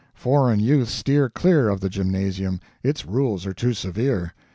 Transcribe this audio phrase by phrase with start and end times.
[0.15, 4.33] Foreign youth steer clear of the gymnasium; its rules are too severe.